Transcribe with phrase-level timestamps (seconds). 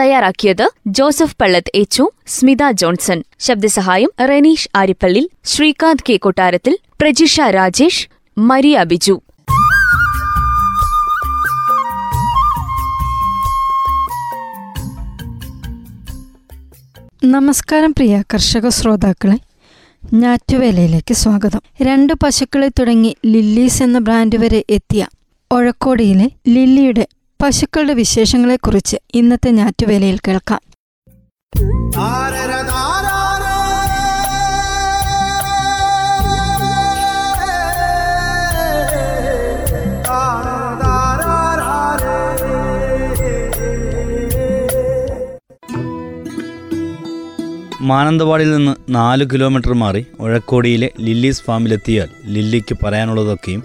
[0.00, 3.22] തയ്യാറാക്കിയത് Joseph Pallath എച്ചു Smitha Johnson.
[3.38, 6.16] ശബ്ദസഹായം Reneesh Arippally Srikanth K.
[6.16, 8.08] Kottarathil Prajisha Rajesh
[8.38, 9.20] Maria Biju.
[17.24, 19.38] നമസ്കാരം പ്രിയ കർഷക ശ്രോതാക്കളെ.
[20.14, 21.60] ഞാറ്റുവേലയിലേക്ക് സ്വാഗതം.
[21.82, 25.06] രണ്ട് പശുക്കളെ തുടങ്ങി ലില്ലീസ് എന്ന ബ്രാൻഡ് വരെ എത്തിയ
[25.52, 27.06] ഒഴക്കോടിയിലെ ലില്ലിയുടെ
[27.42, 30.60] പശുക്കളുടെ വിശേഷങ്ങളെക്കുറിച്ച് ഇന്നത്തെ ഞാറ്റുവേലയിൽ കേൾക്കാം.
[47.82, 53.62] മാനന്തവാടിയിൽ നിന്ന് നാല് കിലോമീറ്റർ മാറി ഒഴക്കോടിയിലെ ലില്ലീസ് ഫാമിലെത്തിയാൽ ലില്ലിക്ക് പറയാനുള്ളതൊക്കെയും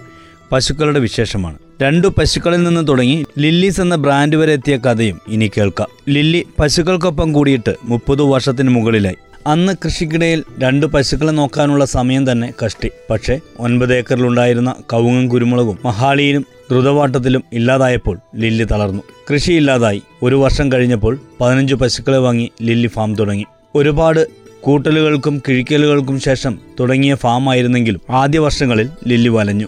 [0.51, 1.57] പശുക്കളുടെ വിശേഷമാണ്.
[1.81, 5.87] രണ്ടു പശുക്കളിൽ നിന്ന് തുടങ്ങി ലില്ലീസ് എന്ന ബ്രാൻഡ് വരെ എത്തിയ കഥയും ഇനി കേൾക്കാം.
[6.09, 9.15] ലില്ലി പശുക്കൾക്കൊപ്പം കൂടിയിട്ട് മുപ്പത് വർഷത്തിന് മുകളിലായി.
[9.47, 12.89] അന്ന് കൃഷിക്കിടയിൽ രണ്ട് പശുക്കളെ നോക്കാനുള്ള സമയം തന്നെ കഷ്ടി.
[13.09, 19.03] പക്ഷേ ഒൻപത് ഏക്കറിലുണ്ടായിരുന്ന കവുങ്ങും കുരുമുളകും മഹാളിയിലും ദ്രുതവാട്ടത്തിലും ഇല്ലാതായപ്പോൾ ലില്ലി തളർന്നു.
[19.33, 23.45] കൃഷിയില്ലാതായി ഒരു വർഷം കഴിഞ്ഞപ്പോൾ പതിനഞ്ച് പശുക്കളെ വാങ്ങി ലില്ലി ഫാം തുടങ്ങി.
[23.75, 24.27] ഒരുപാട്
[24.61, 29.67] കൂട്ടലുകൾക്കും കിഴിക്കലുകൾക്കും ശേഷം തുടങ്ങിയ ഫാം ആയിരുന്നെങ്കിലും ആദ്യ വർഷങ്ങളിൽ ലില്ലി വലഞ്ഞു.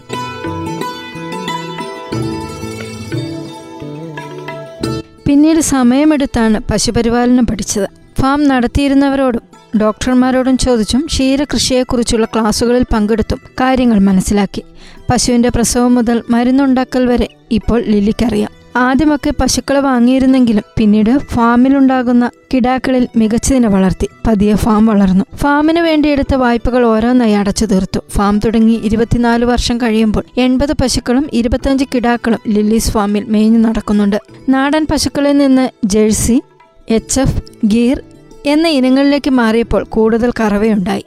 [5.30, 7.88] പിന്നീട് സമയമെടുത്താണ് പശുപരിപാലനം പഠിച്ചത്.
[8.20, 9.42] ഫാം നടത്തിയിരുന്നവരോടും
[9.80, 14.62] ഡോക്ടർമാരോടും ചോദിച്ചും ക്ഷീരകൃഷിയെക്കുറിച്ചുള്ള ക്ലാസുകളിൽ പങ്കെടുത്തും കാര്യങ്ങൾ മനസ്സിലാക്കി.
[15.10, 24.08] പശുവിന്റെ പ്രസവം മുതൽ മരുന്നുണ്ടാക്കൽ വരെ ഇപ്പോൾ ലില്ലിക്കറിയാം ആദ്യമൊക്കെ പശുക്കളെ വാങ്ങിയിരുന്നെങ്കിലും പിന്നീട് ഫാമിലുണ്ടാകുന്ന കിടാക്കളിൽ മികച്ചതിനെ വളർത്തി
[24.26, 25.24] പതിയെ ഫാം വളർന്നു.
[25.36, 28.00] ഫാമിന് വേണ്ടി എടുത്ത വായ്പകൾ ഓരോന്നായി അടച്ചു തീർത്തു.
[28.10, 34.16] ഫാം തുടങ്ങി ഇരുപത്തിനാല് വർഷം കഴിയുമ്പോൾ എൺപത് പശുക്കളും ഇരുപത്തഞ്ച് കിടാക്കളും ലില്ലീസ് ഫാമിൽ മേഞ്ഞു നടക്കുന്നുണ്ട്.
[34.48, 36.42] നാടൻ പശുക്കളിൽ നിന്ന് ജേഴ്സി
[36.90, 38.02] എച്ച് എഫ് ഗീർ
[38.46, 41.04] എന്ന ഇനങ്ങളിലേക്ക് മാറിയപ്പോൾ കൂടുതൽ കറവയുണ്ടായി.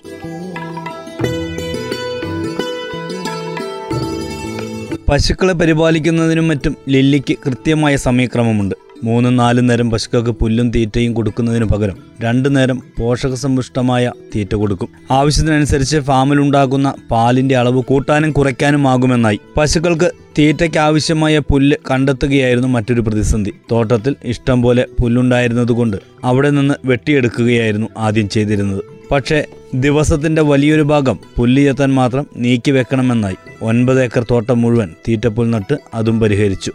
[5.14, 8.76] പശുക്കളെ പരിപാലിക്കുന്നതിനും മറ്റും ലില്ലിക്ക് കൃത്യമായ സമയക്രമമുണ്ട്.
[9.04, 14.90] മൂന്നും നാലും നേരം പശുക്കൾക്ക് പുല്ലും തീറ്റയും കൊടുക്കുന്നതിനു പകരം രണ്ടു നേരം പോഷകസമ്പുഷ്ടമായ തീറ്റ കൊടുക്കും.
[15.12, 19.40] ആവശ്യത്തിനനുസരിച്ച് ഫാമിലുണ്ടാകുന്ന പാലിന്റെ അളവ് കൂട്ടാനും കുറയ്ക്കാനും ആകുമെന്നായി.
[19.58, 23.54] പശുക്കൾക്ക് തീറ്റയ്ക്ക് ആവശ്യമായ പുല്ല് കണ്ടെത്തുകയായിരുന്നു മറ്റൊരു പ്രതിസന്ധി.
[23.72, 28.84] തോട്ടത്തിൽ ഇഷ്ടംപോലെ പുല്ലുണ്ടായിരുന്നതുകൊണ്ട് അവിടെ നിന്ന് വെട്ടിയെടുക്കുകയായിരുന്നു ആദ്യം ചെയ്തിരുന്നത്.
[29.14, 36.20] പക്ഷേ ദിവസത്തിന്റെ വലിയൊരു ഭാഗം പുല്ലിയെത്താൻ മാത്രം നീക്കി വെക്കണമെന്നായി ഒൻപത് ഏക്കർ തോട്ടം മുഴുവൻ തീറ്റപ്പുൽ നട്ട് അതും
[36.20, 36.72] പരിഹരിച്ചു.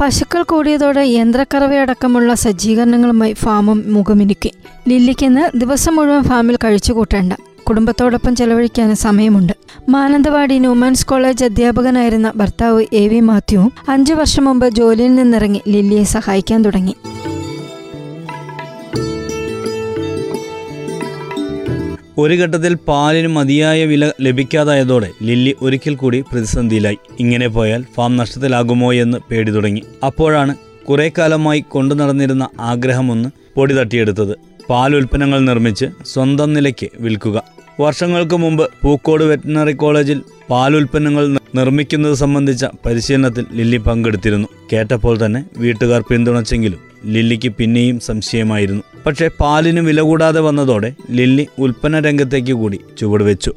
[0.00, 4.52] പശുക്കൾ കൂടിയതോടെ യന്ത്രക്കറവയടക്കമുള്ള സജ്ജീകരണങ്ങളുമായി ഫാമും മുഖമിനുക്കി.
[4.88, 7.32] ലില്ലിക്കെന്ന് ദിവസം മുഴുവൻ ഫാമിൽ കഴിച്ചു കൂട്ടേണ്ട.
[7.68, 9.63] കുടുംബത്തോടൊപ്പം ചെലവഴിക്കാൻ സമയമുണ്ട്.
[9.88, 16.62] മാനന്തവാടി ന്യൂമാൻസ് കോളേജ് അധ്യാപകനായിരുന്ന ഭർത്താവ് എ വി മാത്യുവും അഞ്ചു വർഷം മുമ്പ് ജോലിയിൽ നിന്നിറങ്ങി ലില്ലിയെ സഹായിക്കാൻ
[16.62, 16.94] തുടങ്ങി.
[22.18, 26.98] ഒരു ഘട്ടത്തിൽ പാലിന് മതിയായ വില ലഭിക്കാതായതോടെ ലില്ലി ഒരിക്കൽ കൂടി പ്രതിസന്ധിയിലായി.
[27.20, 29.82] ഇങ്ങനെ പോയാൽ ഫാം നഷ്ടത്തിലാകുമോ എന്ന് പേടി തുടങ്ങി.
[30.06, 34.36] അപ്പോഴാണ് കുറെ കാലമായി കൊണ്ടു നടന്നിരുന്ന ആഗ്രഹമൊന്ന് പൊടി തട്ടിയെടുത്തത്.
[34.70, 37.53] പാൽ ഉൽപ്പന്നങ്ങൾ നിർമ്മിച്ച് സ്വന്തം നിലയ്ക്ക് വിൽക്കുക.
[37.80, 44.48] വർഷങ്ങൾക്ക് മുമ്പ് പൂക്കോട് വെറ്റിനറി കോളേജിൽ പാലുൽപ്പന്നങ്ങൾ നിർമ്മിക്കുന്നത് സംബന്ധിച്ച പരിശീലനത്തിൽ ലില്ലി പങ്കെടുത്തിരുന്നു.
[44.72, 48.82] കേട്ടപ്പോൾ തന്നെ വീട്ടുകാർ പിന്തുണച്ചെങ്കിലും ലില്ലിക്ക് പിന്നെയും സംശയമായിരുന്നു.
[49.06, 53.52] പക്ഷേ പാലിന് വില കൂടാതെ വന്നതോടെ ലില്ലി ഉൽപ്പന്ന രംഗത്തേക്ക് കൂടി ചുവടുവെച്ചു.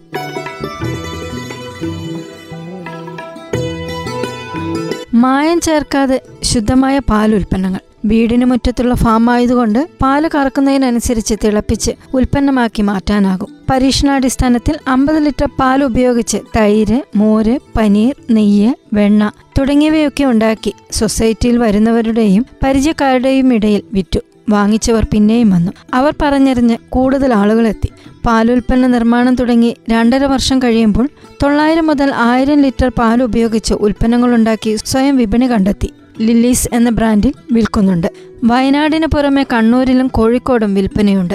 [5.16, 13.48] മായം ചേർക്കാതെ ശുദ്ധമായ പാൽ ഉൽപ്പന്നങ്ങൾ വീടിന് മുറ്റത്തുള്ള ഫാം ആയതുകൊണ്ട് പാൽ കറക്കുന്നതിനനുസരിച്ച് തിളപ്പിച്ച് ഉൽപ്പന്നമാക്കി മാറ്റാനാകും.
[13.70, 23.54] പരീക്ഷണാടിസ്ഥാനത്തിൽ അമ്പത് ലിറ്റർ പാൽ ഉപയോഗിച്ച് തൈര് മോര് പനീർ നെയ്യ് വെണ്ണ തുടങ്ങിയവയൊക്കെ ഉണ്ടാക്കി സൊസൈറ്റിയിൽ വരുന്നവരുടെയും പരിചയക്കാരുടെയും
[23.54, 24.20] ഇടയിൽ വിറ്റു.
[24.50, 25.72] വാങ്ങിച്ചവർ പിന്നെയും വന്നു.
[25.94, 27.90] അവർ പറഞ്ഞറിഞ്ഞ് കൂടുതൽ ആളുകളെത്തി.
[28.26, 31.10] പാലുൽപ്പന്ന നിർമ്മാണം തുടങ്ങി രണ്ടര വർഷം കഴിയുമ്പോൾ
[31.44, 35.90] തൊള്ളായിരം മുതൽ ആയിരം ലിറ്റർ പാൽ ഉപയോഗിച്ച് ഉൽപ്പന്നങ്ങളുണ്ടാക്കി സ്വയം വിപണി കണ്ടെത്തി.
[36.22, 38.08] ലില്ലീസ് എന്ന ബ്രാൻഡിൽ വിൽക്കുന്നുണ്ട്.
[38.44, 41.34] വയനാടിന് പുറമെ കണ്ണൂരിലും കോഴിക്കോടും വിൽപ്പനയുണ്ട്.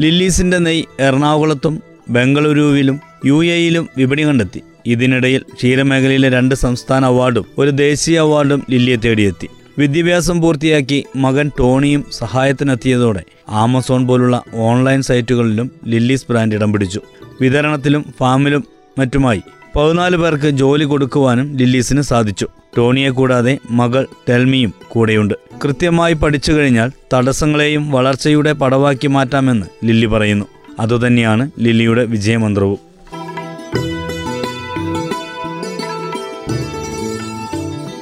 [0.00, 4.62] ലില്ലീസിന്റെ നെയ് എറണാകുളത്തും ബംഗളൂരുവിലും യു എയിലും വിപണി കണ്ടെത്തി.
[4.86, 9.48] ഇതിനിടയിൽ ക്ഷീരമേഖലയിലെ രണ്ട് സംസ്ഥാന അവാർഡും ഒരു ദേശീയ അവാർഡും ലില്ലിയെ തേടിയെത്തി.
[9.78, 17.00] വിദ്യാഭ്യാസം പൂർത്തിയാക്കി മകൻ ടോണിയും സഹായത്തിനെത്തിയതോടെ ആമസോൺ പോലുള്ള ഓൺലൈൻ സൈറ്റുകളിലും ലില്ലീസ് ബ്രാൻഡ് ഇടം പിടിച്ചു.
[17.40, 18.64] വിതരണത്തിലും ഫാമിലും
[18.98, 19.42] മറ്റുമായി.
[19.76, 22.48] പതിനാല് പേർക്ക് ജോലി കൊടുക്കുവാനും ലില്ലീസിന് സാധിച്ചു.
[22.78, 25.34] ടോണിയെ കൂടാതെ മകൾ ടെൽമിയും കൂടെയുണ്ട്.
[25.64, 30.44] കൃത്യമായി പഠിച്ചു കഴിഞ്ഞാൽ തടസ്സങ്ങളെയും വളർച്ചയുടെ പടവാക്കി മാറ്റാമെന്ന് ലില്ലി പറയുന്നു.
[30.80, 32.78] അതുതന്നെയാണ് ലില്ലിയുടെ വിജയമന്ത്രവും.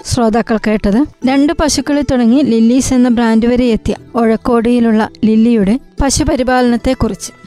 [0.04, 7.41] ശ്രോതാക്കൾ കേട്ടത് രണ്ട് പശുക്കളിൽ തുടങ്ങി ലില്ലീസ് എന്ന ബ്രാൻഡ് വരെ എത്തിയ ഒഴക്കോടിയിലുള്ള ലില്ലിയുടെ പശുപരിപാലനത്തെക്കുറിച്ച്.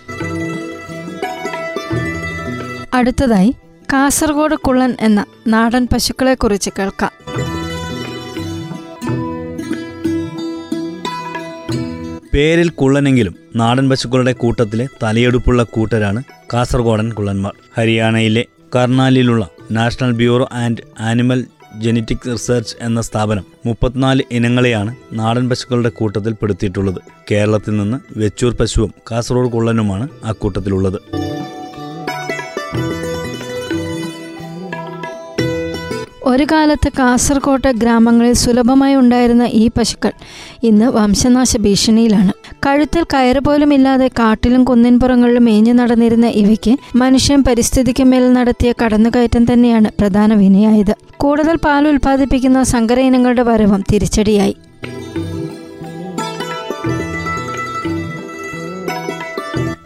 [2.95, 3.55] അടുത്തതായി
[3.93, 7.11] കാസർഗോഡ് കുള്ളൻ എന്ന നാടൻ പശുക്കളെക്കുറിച്ച് കേൾക്കാം.
[12.33, 17.53] പേരിൽ കുള്ളനെങ്കിലും നാടൻ പശുക്കളുടെ കൂട്ടത്തിലെ തലയെടുപ്പുള്ള കൂട്ടരാണ് കാസർഗോഡൻ കുള്ളന്മാർ.
[17.77, 18.45] ഹരിയാനയിലെ
[18.75, 21.45] കർണാലിലുള്ള national bureau and animal
[21.75, 27.01] genetic research എന്ന സ്ഥാപനം മുപ്പത്തിനാല് ഇനങ്ങളെയാണ് നാടൻ പശുക്കളുടെ കൂട്ടത്തിൽ പെടുത്തിയിട്ടുള്ളത്.
[27.31, 30.31] കേരളത്തിൽ നിന്ന് വെച്ചൂർ പശുവും കാസർഗോഡ് കുള്ളനുമാണ് ആ
[36.25, 40.11] ഒരു കാലത്ത് കാസർകോട്ട് ഗ്രാമങ്ങളിൽ സുലഭമായി ഉണ്ടായിരുന്ന ഈ പശുക്കൾ
[40.63, 42.31] ഇന്ന് വംശനാശ ഭീഷണിയിലാണ്.
[42.65, 49.91] കഴുത്തിൽ കയറ് പോലും ഇല്ലാതെ കാട്ടിലും കുന്നിൻപുറങ്ങളിലും മേഞ്ഞു നടന്നിരുന്ന ഇവയ്ക്ക് മനുഷ്യൻ പരിസ്ഥിതിക്ക് മേൽ നടത്തിയ കടന്നുകയറ്റം തന്നെയാണ്
[49.99, 50.95] പ്രധാന വിനയായത്.
[51.17, 54.55] കൂടുതൽ പാൽ ഉൽപ്പാദിപ്പിക്കുന്ന സങ്കര ഇനങ്ങളുടെ വരവും തിരിച്ചടിയായി.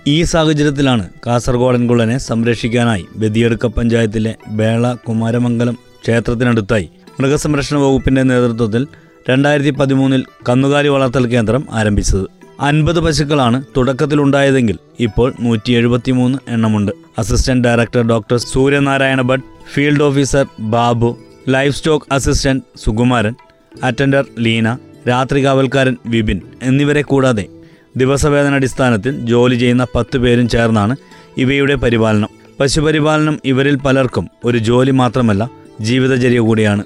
[0.07, 8.87] ഈ സാഹചര്യത്തിലാണ് കാസർഗോഡൻ കുള്ളനെ സംരക്ഷിക്കാനായി ബദിയടുക്ക പഞ്ചായത്തിലെ ബേള കുമാരമംഗലം ക്ഷേത്രത്തിനടുത്തായി മൃഗസംരക്ഷണ വകുപ്പിന്റെ നേതൃത്വത്തിൽ
[9.29, 12.25] രണ്ടായിരത്തി പതിമൂന്നിൽ കന്നുകാലി വളർത്തൽ കേന്ദ്രം ആരംഭിച്ചത്.
[12.59, 16.91] അൻപത് പശുക്കളാണ് തുടക്കത്തിലുണ്ടായതെങ്കിൽ ഇപ്പോൾ നൂറ്റി എഴുപത്തിമൂന്ന് എണ്ണമുണ്ട്.
[17.17, 21.17] Assistant director doctor Suryanarayana Bhat field officer Babu
[21.75, 23.35] livestock assistant Sukumaran
[23.83, 24.77] attender Leena
[25.09, 27.45] രാത്രി കാവൽക്കാരൻ വിപിൻ എന്നിവരെ കൂടാതെ
[27.97, 30.95] ദിവസവേതനടിസ്ഥാനത്തിൽ ജോലി ചെയ്യുന്ന പത്ത് പേരും ചേർന്നാണ്
[31.37, 32.29] ഇവയുടെ പരിപാലനം.
[32.59, 35.49] പശുപരിപാലനം ഇവരിൽ പലർക്കും ഒരു ജോലി മാത്രമല്ല
[35.81, 36.83] ജീവിതചര്യ കൂടിയാണ്.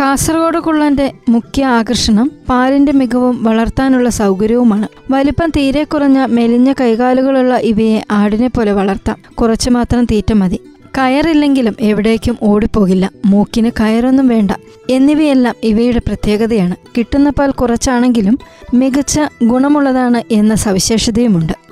[0.00, 4.88] കാസർഗോഡ് കുള്ളന്റെ മുഖ്യ ആകർഷണം പാലിന്റെ മികവും വളർത്താനുള്ള സൗകര്യവുമാണ്.
[5.10, 9.16] വലിപ്പം തീരെ കുറഞ്ഞ മെലിഞ്ഞ കൈകാലുകളുള്ള ഇവയെ ആടിനെ പോലെ വളർത്താം.
[9.34, 10.60] കുറച്ചു മാത്രം തീറ്റ മതി.
[10.98, 13.10] കയറില്ലെങ്കിലും എവിടേക്കും ഓടിപ്പോകില്ല.
[13.26, 14.50] മൂക്കിന് കയറൊന്നും വേണ്ട.
[14.90, 16.76] എന്നിവയെല്ലാം ഇവയുടെ പ്രത്യേകതയാണ്.
[16.98, 18.38] കിട്ടുന്ന പാൽ കുറച്ചാണെങ്കിലും
[18.74, 21.65] മികച്ച ഗുണമുള്ളതാണ് എന്ന സവിശേഷതയുമുണ്ട്.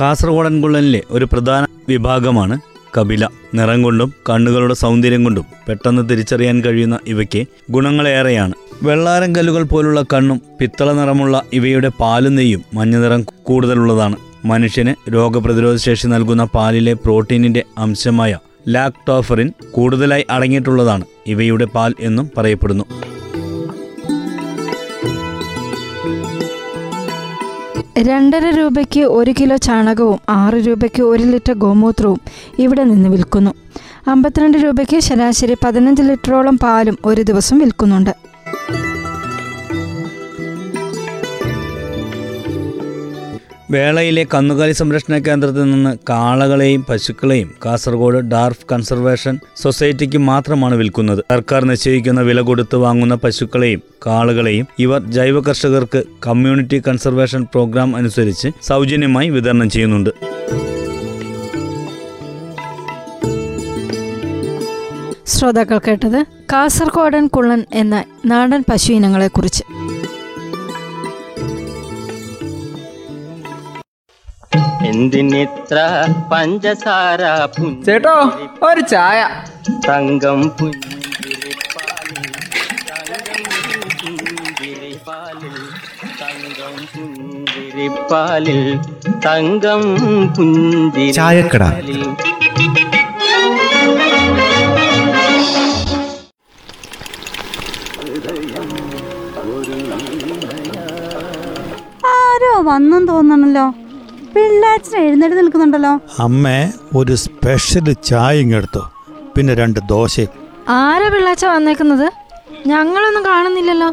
[0.00, 2.60] കാസർഗോഡൻ കുള്ളനിലെ ഒരു പ്രധാന വിഭാഗമാണ്
[2.98, 3.28] കപില.
[3.54, 8.54] നിറം കൊണ്ടും കണ്ണുകളുടെ സൗന്ദര്യം കൊണ്ടും പെട്ടെന്ന് തിരിച്ചറിയാൻ കഴിയുന്ന ഇവയ്ക്ക് ഗുണങ്ങളേറെയാണ്.
[8.82, 14.16] വെള്ളാരം കല്ലുകൾ പോലുള്ള കണ്ണും പിത്തള നിറമുള്ള ഇവയുടെ പാലും നെയ്യും മഞ്ഞ നിറം കൂടുതലുള്ളതാണ്.
[14.44, 18.38] മനുഷ്യന് രോഗപ്രതിരോധ ശേഷി നൽകുന്ന പാലിലെ പ്രോട്ടീനിന്റെ അംശമായ
[18.68, 22.84] ലാക്ടോഫറിൻ കൂടുതലായി അടങ്ങിയിട്ടുള്ളതാണ് ഇവയുടെ പാൽ എന്നും പറയപ്പെടുന്നു.
[28.02, 32.20] രണ്ടര രൂപയ്ക്ക് ഒരു കിലോ ചാണകവും ആറ് രൂപയ്ക്ക് ഒരു ലിറ്റർ ഗോമൂത്രവും
[32.58, 33.50] ഇവിടെ നിന്ന് വിൽക്കുന്നു.
[34.06, 38.29] അമ്പത്തിരണ്ട് രൂപയ്ക്ക് ശരാശരി പതിനഞ്ച് ലിറ്ററോളം പാലും ഒരു ദിവസം വിൽക്കുന്നുണ്ട്.
[43.70, 51.24] വേളയിലെ കന്നുകാലി സംരക്ഷണ കേന്ദ്രത്തിൽ നിന്ന് കാളകളെയും പശുക്കളെയും കാസർഗോഡ് ഡാർഫ് കൺസർവേഷൻ സൊസൈറ്റിക്ക് മാത്രമാണ് വിൽക്കുന്നത്.
[51.30, 59.30] സർക്കാർ നിശ്ചയിക്കുന്ന വില കൊടുത്ത് വാങ്ങുന്ന പശുക്കളെയും കാളകളെയും ഇവർ ജൈവ കർഷകർക്ക് കമ്മ്യൂണിറ്റി കൺസർവേഷൻ പ്രോഗ്രാം അനുസരിച്ച് സൗജന്യമായി
[59.30, 60.10] വിതരണം ചെയ്യുന്നുണ്ട്.
[65.26, 66.22] ശ്രോതാക്കൾ കേട്ടത്
[66.52, 69.62] കാസർഗോഡൻ കുള്ളൻ എന്ന നാടൻ പശു ഇനങ്ങളെക്കുറിച്ച്.
[74.86, 75.78] എന്തിനിത്ര
[76.32, 77.22] പഞ്ചസാര
[77.86, 78.14] ചേട്ടോ
[78.62, 79.18] ഒരു ചായ.
[79.88, 80.96] തങ്കം പുഞ്ചിരിപ്പാലിൽ
[86.20, 88.60] തങ്കം പുഞ്ചിരിപ്പാലിൽ
[89.26, 89.82] തങ്കം.
[90.36, 92.02] പുഞ്ചിരിപ്പാലിൽ.
[102.14, 103.66] ആരോ വന്നും തോന്നണല്ലോ.
[104.34, 105.92] പിള്ളാച്ചൻ എഴുന്നേറ്റ് നിൽക്കുന്നുണ്ടല്ലോ?
[106.18, 108.82] അമ്മേ ഒരു സ്പെഷ്യൽ ചായ ഇങ്ങെടുത്തോ
[109.36, 110.28] പിന്നെ രണ്ട് ദോശയും.
[110.68, 112.06] ആരാ പിള്ളാച്ച വന്നേക്കുന്നത്?
[112.66, 113.88] ഞങ്ങളൊന്നും കാണുന്നില്ലല്ലോ.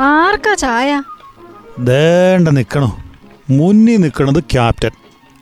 [0.00, 1.02] ആർക്കാ ചായ?
[1.78, 2.90] ദേണ്ട നിൽക്കണോ
[3.50, 4.90] മുന്നിൽ നിൽക്കണത് ക്യാപ്റ്റൻ.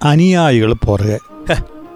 [0.02, 1.18] അനുയായികൾ പുറകെ.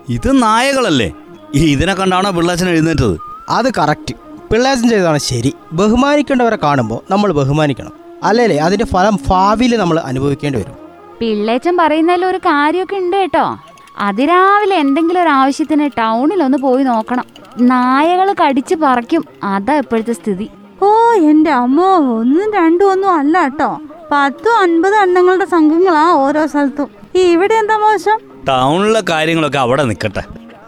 [0.08, 1.12] ഇത് നായകളല്ലേ?
[1.54, 3.16] ഇതിനെ കണ്ടാണോ പിള്ളാച്ചൻ എഴുന്നേറ്റത്?
[3.48, 4.14] അത് കറക്റ്റ്
[4.52, 5.52] പിള്ളേച്ചൻ ചെയ്തതാണ് ശരി.
[5.72, 7.92] ബഹുമാനിക്കേണ്ടവരെ കാണുമ്പോൾ നമ്മൾ ബഹുമാനിക്കണം.
[8.22, 10.83] അല്ലേ അതിന്റെ ഫലം ഭാവിയിൽ നമ്മൾ അനുഭവിക്കേണ്ടി വരും.
[11.20, 13.58] പിള്ളേച്ചൻ പറയുന്നതിൽ ഒരു കാര്യമൊക്കെ ഉണ്ട് കേട്ടോ.
[13.98, 17.24] അതിരാവിലെ എന്തെങ്കിലും ഒരു ആവശ്യത്തിന് ടൗണിൽ ഒന്ന് പോയി നോക്കണം.
[17.60, 19.24] നായകൾ കടിച്ച് പറിക്കും.
[19.42, 20.48] അതാ ഇപ്പോഴത്തെ സ്ഥിതി.
[20.82, 23.78] ഓ എന്റെ അമ്മോ ഒന്നും രണ്ടും ഒന്നും അല്ല കേട്ടോ.
[24.12, 26.90] പത്തും അൻപത് അണ്ണങ്ങളുടെ സംഘങ്ങളാ ഓരോ സ്ഥലത്തും.
[27.16, 28.18] ഇവിടെ എന്താ മോശം?
[28.48, 30.22] ടൗണിലെ കാര്യങ്ങളൊക്കെ അവിടെ നിൽക്കട്ടെ.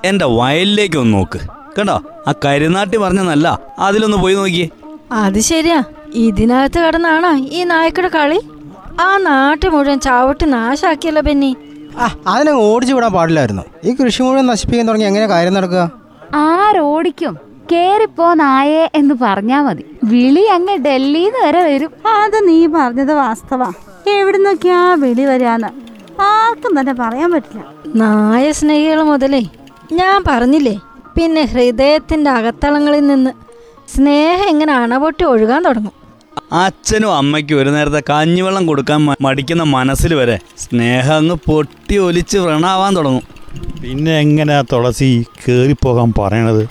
[0.05, 1.41] എന്റെ വയലിലേക്ക് ഒന്ന് നോക്ക്.
[1.79, 2.03] കണ്ടോ?
[2.29, 3.47] ആ കരുനാട്ടി പറഞ്ഞ
[3.79, 4.69] അതിലൊന്ന് പോയി നോക്കിയേ.
[5.13, 5.83] അത് ശരിയാ.
[6.15, 8.41] ഇതിനകത്ത് കിടന്നാണോ ഈ നായക്കുടെ കളി?
[9.01, 11.57] ആ നാട്ട് മുഴുവൻ ചവിട്ട് നാശാക്കിയല്ലോ ബെന്നി.
[11.99, 13.63] ആ അതിനങ്ങ് ഓടിച്ചു വിടാൻ പാടില്ലായിരുന്നു.
[13.85, 15.91] ഈ കൃഷി മുഴുവൻ നശിപ്പിക്കാൻ തുടങ്ങി എങ്ങനെ കാര്യം നടക്കുക?
[16.35, 17.39] ആരോടിക്കും?
[17.73, 19.85] കേറിപ്പോ നായേ എന്ന് പറഞ്ഞാ മതി.
[20.05, 21.91] വിളി അങ്ങ് ഡൽഹിന്ന് വരെ വരും.
[22.09, 23.63] അത് നീ പറഞ്ഞത് വാസ്തവ.
[24.11, 25.69] എവിടുന്നൊക്കെയാ വിളി വരാന്ന്?
[26.23, 27.65] ആർക്കും തന്നെ പറയാൻ പറ്റില്ല.
[27.95, 29.43] നായ സ്നേഹികൾ മുതലേ
[29.93, 30.81] ഞാൻ പറഞ്ഞില്ലേ
[31.17, 33.31] പിന്നെ ഹൃദയത്തിന്റെ അകത്തളങ്ങളിൽ നിന്ന്
[33.97, 36.06] സ്നേഹം ഇങ്ങനെ അണപൊട്ടി ഒഴുകാൻ തുടങ്ങും.
[36.53, 43.23] അച്ഛനും അമ്മയ്ക്കും ഒരു നേരത്തെ കഞ്ഞിവെള്ളം കൊടുക്കാൻ മടിക്കുന്ന മനസ്സിൽ വരെ സ്നേഹം അങ്ങ് പൊട്ടി ഒലിച്ച് വ്രണാവാൻ തുടങ്ങും.
[43.83, 46.69] പിന്നെ എങ്ങനെയാ തുളസി കയറിപ്പോകാൻ പറയണത്?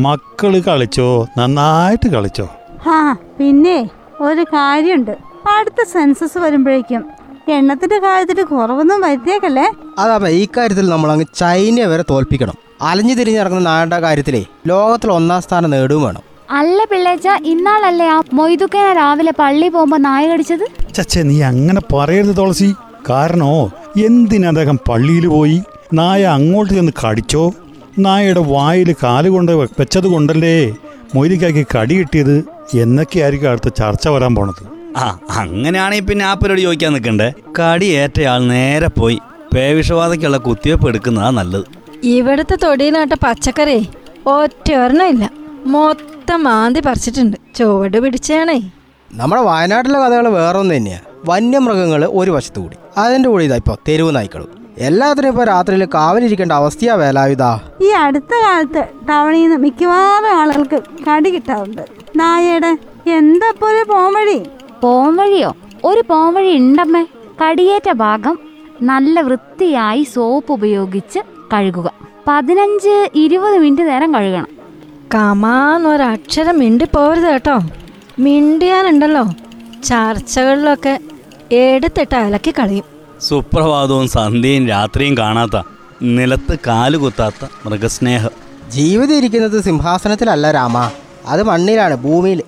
[0.00, 1.28] മക്കൾ കളിച്ചോ?
[1.38, 2.48] നന്നായിട്ട് കളിച്ചോ?
[2.86, 5.16] ആ പിന്നെ ഒരു കാര്യമുണ്ട്.
[5.58, 7.04] അടുത്ത സെൻസസ് വരുമ്പോഴേക്കും
[7.48, 9.72] എണ്ണത്തിന്റെ കാര്യത്തിൽ കുറവൊന്നും വരുത്തിയേക്കല്ലേ?
[9.98, 12.54] അതാ ഈ കാര്യത്തിൽ നമ്മൾ അങ്ങ് ചൈനയെ വരെ തോൽപ്പിക്കണം.
[12.82, 16.31] അലഞ്ഞു തിരിഞ്ഞിറങ്ങുന്ന നാടിന്റെ കാര്യത്തിലേ ലോകത്തിൽ ഒന്നാം സ്ഥാനം നേടുകയും വേണം.
[16.52, 20.64] അല്ല പിള്ളേച്ച ഇന്നാളല്ലേ ആ മൊയ്തുക്കേന രാവിലെ പള്ളി പോകുമ്പോ നായ കടിച്ചത്?
[20.94, 22.74] ചച്ചേ നീ അങ്ങനെ പറയരുത് തുളസി.
[23.10, 23.70] കാരണോ
[24.06, 25.62] എന്തിന് അദ്ദേഹം പള്ളിയിൽ പോയി?
[25.92, 27.52] നായ അങ്ങോട്ട് ചെന്ന് കടിച്ചോ?
[27.98, 30.76] നായയുടെ വായിൽ കാലുകൊണ്ട് വെച്ചത് കൊണ്ടല്ലേ
[31.14, 32.36] മൊയ്തിക്കാക്കി കടി കിട്ടിയത്?
[32.74, 34.62] എന്നൊക്കെയായിരിക്കും അടുത്ത ചർച്ച വരാൻ പോണത്.
[34.96, 37.32] ആ അങ്ങനെയാണെങ്കിൽ പിന്നെ ആ പരിപാടി ചോദിക്കാൻ നിൽക്കണ്ടേ?
[37.60, 39.18] കടി ഏറ്റയാൾ നേരെ പോയി.
[39.54, 41.64] പേവിഷബാധയ്ക്കുള്ള കുത്തിവയ്പ്പ് എടുക്കുന്നതാ നല്ലത്.
[42.06, 43.78] ഇവിടുത്തെ തൊടിയിലാട്ട പച്ചക്കറി
[44.26, 44.70] ഒറ്റ
[45.12, 45.30] ഇല്ല.
[45.66, 47.36] മൊത്തം മാന്തി പറിച്ചിട്ടുണ്ട്.
[47.54, 48.70] ചുവട് പിടിച്ചാണേ.
[49.14, 52.76] നമ്മുടെ വയനാട്ടിലെ കഥകൾ വേറൊന്നും തന്നെയാണ് വന്യമൃഗങ്ങൾ ഒരു വശത്ത് കൂടി.
[52.98, 54.48] അതിന്റെ കൂടി ഇതാ ഇപ്പോൾ തെരുവ് നായ്ക്കളും.
[54.78, 57.60] എല്ലാത്തിനും ഇപ്പോൾ രാത്രിയിൽ കാവലിരിക്കേണ്ട അവസ്ഥയാ വേലായുധാ.
[57.82, 61.82] ഈ അടുത്ത കാലത്ത് ടൗണിൽ നിന്ന് മിക്കവാറും ആളുകൾക്ക് കടി കിട്ടാറുണ്ട്.
[62.16, 62.78] നായയുടെ
[63.10, 64.42] എന്താ പോലെ ഒരു പോംവഴി?
[64.82, 65.56] പോംവഴിയോ?
[65.84, 67.06] ഒരു പോംവഴി ഉണ്ടമ്മേ.
[67.44, 68.38] കടിയേറ്റ ഭാഗം
[68.82, 71.18] നല്ല വൃത്തിയായി സോപ്പ് ഉപയോഗിച്ച്
[71.52, 71.92] കഴുകുക.
[72.28, 74.61] പതിനഞ്ച് ഇരുപത് മിനിറ്റ് നേരം കഴുകണം.
[75.14, 77.58] കമാന്നൊരക്ഷരം മിണ്ടി പോരുത് കേട്ടോ.
[78.18, 79.24] മിണ്ടിയാലുണ്ടല്ലോ.
[79.84, 81.00] ചർച്ചകളിലൊക്കെ
[81.52, 82.84] എടുത്തിട്ട് അലക്കി കളയും.
[83.20, 85.62] സുപ്രഭാതവും സന്ധ്യയും രാത്രിയും കാണാത്ത
[86.02, 88.30] നിലത്ത് കാൽ കുത്താത്ത മൃഗസ്നേഹം.
[88.68, 90.90] ജീവിതം ഇരിക്കുന്നത് സിംഹാസനത്തിലല്ല രാമ.
[91.26, 92.42] അത് മണ്ണിലാണ് ഭൂമിയിൽ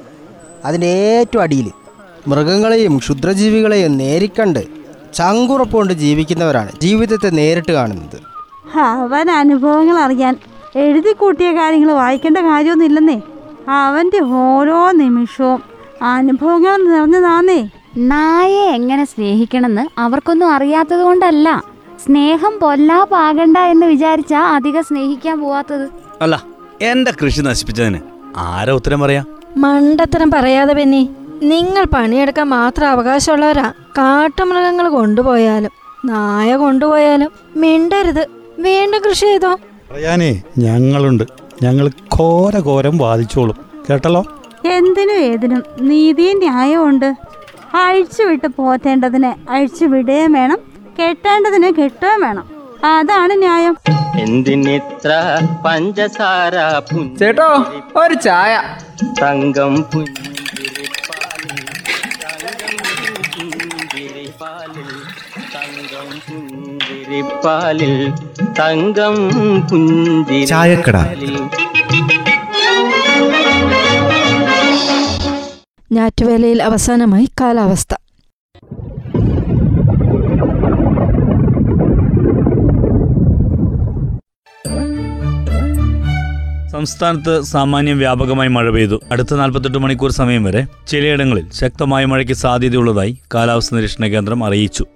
[0.65, 1.71] അതിന്റെ ഏറ്റവും അടിയിൽ
[2.29, 4.63] മൃഗങ്ങളെയും ക്ഷുദ്രജീവികളെയും നേരിക്കണ്ട്
[5.15, 8.19] ചങ്കുറപ്പുകൊണ്ട് ജീവിക്കുന്നവരാണ് ജീവിതത്തെ നേരിട്ട് കാണുന്നത്.
[8.79, 10.37] അവൻ അനുഭവങ്ങൾ അറിയാൻ
[10.77, 13.21] എഴുതി കൂട്ടിയ കാര്യങ്ങൾ വായിക്കേണ്ട കാര്യമൊന്നും ഇല്ലെന്നേ.
[13.69, 15.63] അവന്റെ ഓരോ നിമിഷവും
[16.03, 17.71] അനുഭവങ്ങൾ നിറഞ്ഞതാന്നേ.
[17.97, 21.63] നായെ എങ്ങനെ സ്നേഹിക്കണമെന്ന് അവർക്കൊന്നും അറിയാത്തത് കൊണ്ടല്ല.
[22.07, 25.89] സ്നേഹം പൊല്ലാപ്പാകണ്ട എന്ന് വിചാരിച്ചാ അധികം സ്നേഹിക്കാൻ പോവാത്തത്.
[26.21, 26.43] അല്ല
[26.83, 27.99] എന്റെ കൃഷി നശിപ്പിച്ചതിന്
[28.37, 29.25] ആരാ ഉത്തരം പറയാ?
[29.57, 31.11] മണ്ടത്തരം പറയാതെ പെന്നി
[31.43, 33.73] നിങ്ങൾ പണിയെടുക്കാൻ മാത്രം അവകാശമുള്ളവരാ.
[33.99, 35.71] കാട്ടുമൃഗങ്ങൾ കൊണ്ടുപോയാലും
[36.05, 38.27] നായ കൊണ്ടുപോയാലും മിണ്ടരുത്.
[38.59, 39.59] വീണ്ടും കൃഷി ചെയ്തോ?
[39.95, 41.25] പറയാനേ ഞങ്ങളുണ്ട്.
[41.63, 43.57] ഞങ്ങൾ ഘോര ഘോരം വാദിച്ചോളും.
[43.91, 44.23] കേട്ടല്ലോ?
[44.69, 45.63] എന്തിനും ഏതിനും?
[45.81, 50.59] നീതിയും ന്യായമുണ്ട് ഉണ്ട് അഴിച്ചുവിട്ട് പോറ്റേണ്ടതിനെ അഴിച്ചു വിടുകയും വേണം.
[50.99, 52.47] കെട്ടേണ്ടതിനെ കെട്ടുകയും വേണം.
[52.85, 53.77] അതാണ് ന്യായം.
[54.19, 55.13] എന്തിനിത്ര
[55.67, 56.57] പഞ്ചസാര
[57.19, 57.49] ചേട്ടോ
[57.97, 58.53] ഒരു ചായ.
[59.23, 61.57] തങ്കം പുഞ്ചിരിപ്പാലിൽ
[62.25, 62.75] തങ്കം
[63.35, 64.91] പുഞ്ചിരിപ്പാലിൽ
[65.55, 66.64] തങ്കം പുഞ്ചിരിപ്പാലിൽ.
[68.59, 69.17] തങ്കം
[70.47, 70.97] ചായക്കട.
[70.97, 71.37] പുഞ്ചിരിപ്പാലിൽ
[75.93, 77.95] ഞാറ്റുവേലയിൽ അവസാനമായി കാലാവസ്ഥ.
[86.73, 89.01] സംസ്ഥാനത്ത് സാമാന്യം വ്യാപകമായി മഴ പെയ്തു.
[89.13, 94.87] അടുത്ത നാൽപ്പത്തെട്ട് മണിക്കൂർ സമയം വരെ ചിലയിടങ്ങളിൽ ശക്തമായ മഴയ്ക്ക് സാധ്യതയുള്ളതായി കാലാവസ്ഥ നിരീക്ഷണ കേന്ദ്രം അറിയിച്ചു.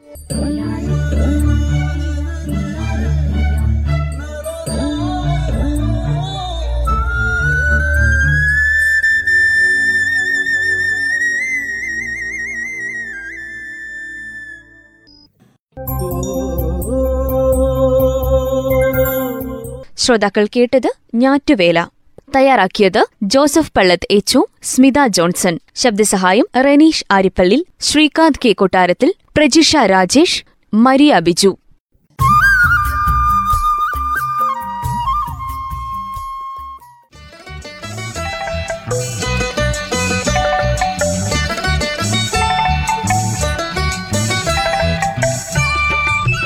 [20.08, 21.86] ശ്രോതാക്കൾ കേട്ടത് ഞാറ്റുവേല.
[22.36, 25.58] തയ്യാറാക്കിയത് ജോസഫ് പള്ളത്ത് എച്ചു സ്മിത ജോൺസൺ.
[25.74, 31.58] ശബ്ദസഹായം റെനീഷ് ആരിപ്പള്ളി ശ്രീകാന്ത് കെ കൊട്ടാരത്തിൽ പ്രജിഷ രാജേഷ് മരിയ ബിജു.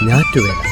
[0.03, 0.72] ഞാറ്റുവേല.